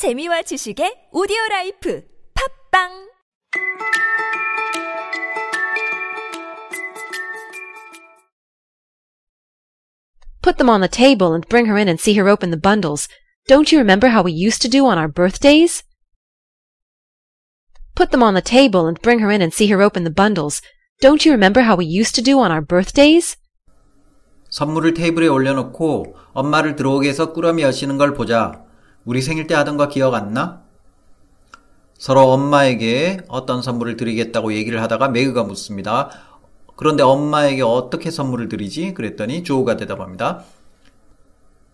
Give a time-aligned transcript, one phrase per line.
[0.00, 2.00] 재미와 지식의 오디오 라이프
[2.32, 2.88] 팝빵
[10.40, 13.08] Put them on the table and bring her in and see her open the bundles.
[13.46, 15.84] Don't you remember how we used to do on our birthdays?
[17.94, 20.62] Put them on the table and bring her in and see her open the bundles.
[21.02, 23.36] Don't you remember how we used to do on our birthdays?
[24.48, 28.69] 선물을 테이블에 올려놓고 엄마를 들어오게 해서 꾸러미 여시는 걸 보자.
[29.04, 30.62] 우리 생일 때 하던 거 기억 안 나?
[31.94, 36.10] 서로 엄마에게 어떤 선물을 드리겠다고 얘기를 하다가 매그가 묻습니다.
[36.76, 38.94] 그런데 엄마에게 어떻게 선물을 드리지?
[38.94, 40.44] 그랬더니 조우가 대답합니다.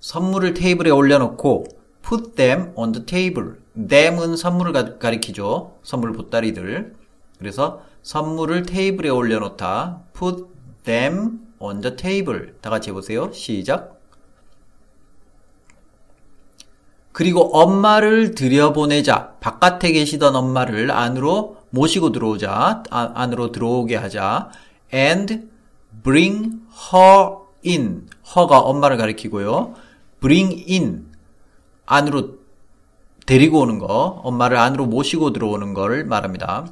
[0.00, 1.64] 선물을 테이블에 올려놓고
[2.08, 3.52] put them on the table.
[3.88, 5.78] them은 선물을 가, 가리키죠.
[5.82, 6.94] 선물 보따리들.
[7.38, 10.02] 그래서 선물을 테이블에 올려놓다.
[10.16, 10.46] put
[10.84, 12.52] them on the table.
[12.60, 13.32] 다 같이 해보세요.
[13.32, 13.95] 시작.
[17.16, 19.36] 그리고 엄마를 들여보내자.
[19.40, 22.82] 바깥에 계시던 엄마를 안으로 모시고 들어오자.
[22.90, 24.50] 아, 안으로 들어오게 하자.
[24.92, 25.48] and
[26.04, 26.56] bring
[26.92, 28.06] her in.
[28.22, 29.72] her가 엄마를 가리키고요.
[30.20, 31.06] bring in.
[31.86, 32.34] 안으로
[33.24, 34.20] 데리고 오는 거.
[34.22, 36.66] 엄마를 안으로 모시고 들어오는 걸 말합니다.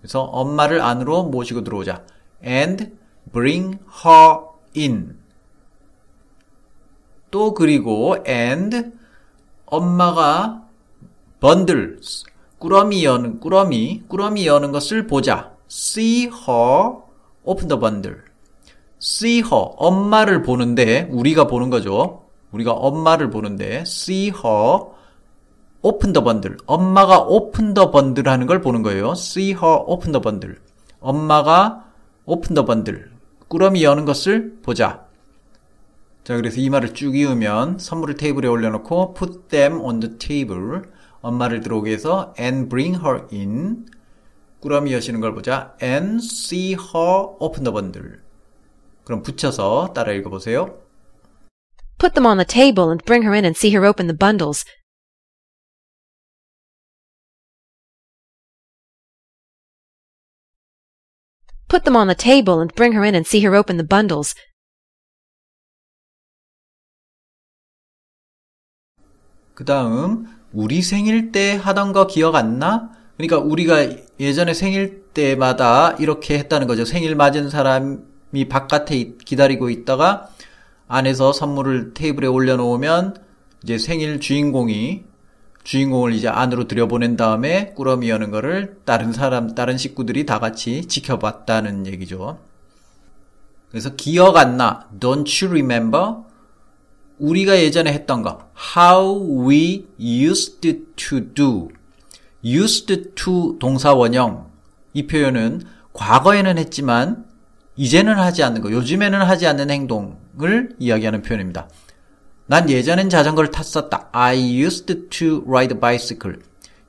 [0.00, 2.06] 그래서 엄마를 안으로 모시고 들어오자.
[2.42, 2.90] and
[3.34, 4.38] bring her
[4.74, 5.18] in.
[7.30, 8.98] 또 그리고 and
[9.70, 10.62] 엄마가
[11.40, 12.24] bundles
[12.58, 15.52] 꾸러미 여는 꾸러미 꾸러미 여는 것을 보자.
[15.70, 16.96] see her
[17.44, 18.18] open the bundle.
[19.00, 22.24] see her 엄마를 보는데 우리가 보는 거죠.
[22.52, 24.84] 우리가 엄마를 보는데 see her
[25.80, 26.56] open the bundle.
[26.66, 29.12] 엄마가 open the bundle 하는 걸 보는 거예요.
[29.12, 30.56] see her open the bundle.
[31.00, 31.84] 엄마가
[32.26, 33.04] open the bundle.
[33.48, 35.09] 꾸러미 여는 것을 보자.
[36.30, 40.82] 자, 그래서 이 말을 쭉 이으면 선물을 테이블에 올려놓고 put them on the table.
[41.22, 43.86] 엄마를 들어오게 해서 and bring her in.
[44.60, 45.76] 꾸러미 여시는 걸 보자.
[45.82, 48.20] and see her open the bundle.
[49.02, 50.78] 그럼 붙여서 따라 읽어보세요.
[51.98, 54.64] Put them on the table and bring her in and see her open the bundles.
[61.66, 64.36] Put them on the table and bring her in and see her open the bundles.
[69.54, 72.90] 그 다음, 우리 생일 때 하던 거 기억 안 나?
[73.16, 73.88] 그러니까 우리가
[74.18, 76.84] 예전에 생일 때마다 이렇게 했다는 거죠.
[76.84, 80.28] 생일 맞은 사람이 바깥에 기다리고 있다가
[80.88, 83.16] 안에서 선물을 테이블에 올려놓으면
[83.62, 85.04] 이제 생일 주인공이
[85.62, 91.86] 주인공을 이제 안으로 들여보낸 다음에 꾸러미 여는 거를 다른 사람, 다른 식구들이 다 같이 지켜봤다는
[91.86, 92.38] 얘기죠.
[93.70, 94.88] 그래서 기억 안 나.
[94.98, 96.24] Don't you remember?
[97.20, 98.50] 우리가 예전에 했던 거.
[98.76, 100.60] How we used
[100.96, 101.68] to do.
[102.44, 104.50] used to 동사 원형.
[104.94, 107.24] 이 표현은 과거에는 했지만
[107.76, 111.68] 이제는 하지 않는 거, 요즘에는 하지 않는 행동을 이야기하는 표현입니다.
[112.46, 114.08] 난 예전엔 자전거를 탔었다.
[114.12, 116.38] I used to ride bicycle.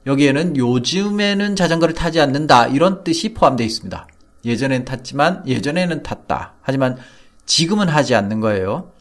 [0.07, 2.67] 여기에는 요즘에는 자전거를 타지 않는다.
[2.67, 4.07] 이런 뜻이 포함되어 있습니다.
[4.43, 6.55] 예전엔 탔지만 예전에는 탔다.
[6.61, 6.97] 하지만
[7.45, 8.91] 지금은 하지 않는 거예요.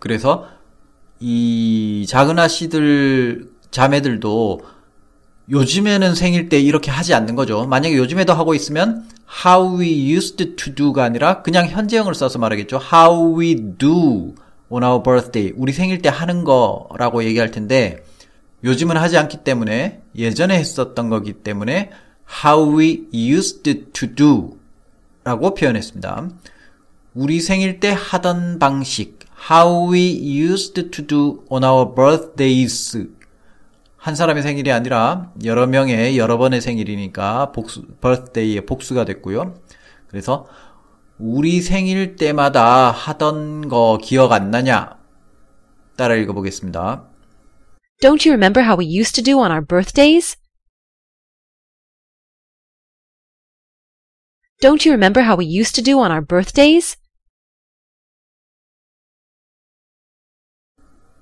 [0.00, 0.48] 그래서
[1.20, 4.62] 이 작은 아씨들 자매들도
[5.50, 7.66] 요즘에는 생일 때 이렇게 하지 않는 거죠.
[7.66, 9.06] 만약에 요즘에도 하고 있으면
[9.44, 12.80] how we used to do가 아니라 그냥 현재형을 써서 말하겠죠.
[12.92, 14.34] how we do
[14.68, 15.52] on our birthday.
[15.56, 18.04] 우리 생일 때 하는 거라고 얘기할 텐데
[18.64, 21.90] 요즘은 하지 않기 때문에 예전에 했었던 거기 때문에
[22.44, 24.58] how we used to do
[25.24, 26.28] 라고 표현했습니다.
[27.14, 32.96] 우리 생일 때 하던 방식 how we used to do on our birthdays
[33.96, 39.54] 한 사람의 생일이 아니라 여러 명의 여러 번의 생일이니까 복수 birthday의 복수가 됐고요.
[40.08, 40.46] 그래서
[41.18, 44.98] 우리 생일 때마다 하던 거 기억 안 나냐?
[45.96, 47.06] 따라 읽어보겠습니다.
[48.00, 50.38] Don't you remember how we used to do on our birthdays?
[54.62, 56.96] Don't you remember how we used to do on our birthdays?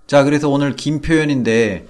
[0.09, 1.87] 자, 그래서 오늘 긴 표현인데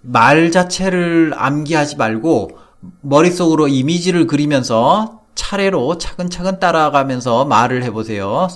[0.00, 2.58] 말 자체를 암기하지 말고
[3.02, 8.48] 머릿속으로 이미지를 그리면서 차례로 차근차근 따라가면서 말을 해보세요.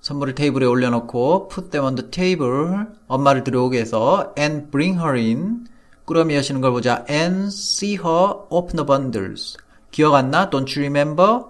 [0.00, 5.68] 선물을 테이블에 올려놓고 put them on the table 엄마를 들어오게 해서 and bring her in
[6.04, 9.56] 꾸러미 하시는 걸 보자 and see her open the bundles
[9.92, 10.50] 기억 안 나?
[10.50, 11.44] Don't you remember?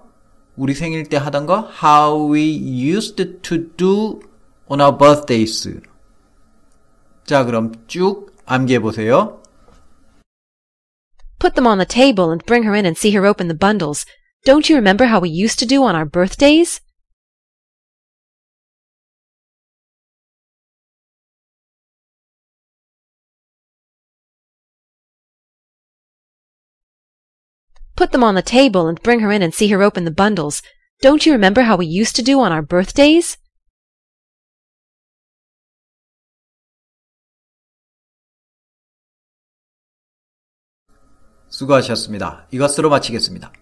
[0.54, 4.20] 우리 생일 때 하던 거 how we used to do
[4.68, 5.80] on our birthdays
[7.25, 9.41] 자 그럼 쭉 암기해 보세요.
[11.39, 14.05] Put them on the table and bring her in and see her open the bundles.
[14.45, 16.81] Don't you remember how we used to do on our birthdays?
[27.95, 30.61] Put them on the table and bring her in and see her open the bundles.
[31.01, 33.37] Don't you remember how we used to do on our birthdays?
[41.54, 42.46] 수고하셨습니다.
[42.50, 43.52] 이것으로 마치겠습니다.